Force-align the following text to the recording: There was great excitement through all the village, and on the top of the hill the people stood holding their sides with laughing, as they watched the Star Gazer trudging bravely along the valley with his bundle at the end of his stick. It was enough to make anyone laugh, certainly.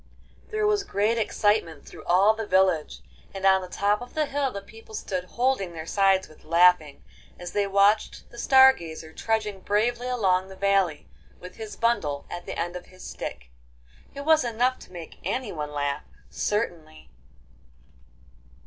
There 0.49 0.65
was 0.65 0.83
great 0.83 1.19
excitement 1.19 1.85
through 1.85 2.03
all 2.05 2.33
the 2.33 2.47
village, 2.47 3.01
and 3.35 3.45
on 3.45 3.61
the 3.61 3.67
top 3.67 4.01
of 4.01 4.15
the 4.15 4.25
hill 4.25 4.49
the 4.49 4.59
people 4.63 4.95
stood 4.95 5.25
holding 5.25 5.73
their 5.73 5.85
sides 5.85 6.27
with 6.27 6.43
laughing, 6.43 7.03
as 7.37 7.51
they 7.51 7.67
watched 7.67 8.27
the 8.31 8.39
Star 8.39 8.73
Gazer 8.73 9.13
trudging 9.13 9.59
bravely 9.59 10.07
along 10.07 10.47
the 10.47 10.55
valley 10.55 11.07
with 11.39 11.57
his 11.57 11.75
bundle 11.75 12.25
at 12.31 12.47
the 12.47 12.57
end 12.57 12.75
of 12.75 12.87
his 12.87 13.03
stick. 13.03 13.51
It 14.15 14.21
was 14.25 14.43
enough 14.43 14.79
to 14.79 14.91
make 14.91 15.19
anyone 15.23 15.71
laugh, 15.71 16.01
certainly. 16.31 17.11